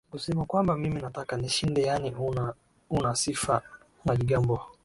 [0.11, 2.53] kusema kwamba mimi nataka nishinde yaani una
[2.89, 3.61] una sifa
[4.05, 4.61] majigambo